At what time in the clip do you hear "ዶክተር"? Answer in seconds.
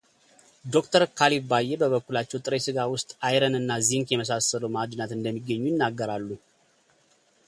0.73-1.03